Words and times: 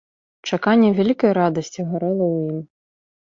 Чаканне 0.55 0.89
вялікай 0.99 1.31
радасці 1.39 1.85
гарэла 1.91 2.25
ў 2.33 2.57
ім. 2.57 2.67